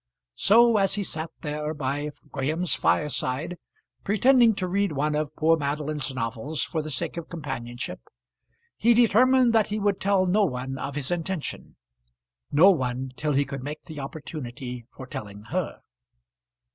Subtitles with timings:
[0.39, 3.57] So as he sat there by Graham's fireside,
[4.03, 7.99] pretending to read one of poor Madeline's novels for the sake of companionship,
[8.77, 11.75] he determined that he would tell no one of his intention;
[12.51, 15.81] no one till he could make the opportunity for telling her.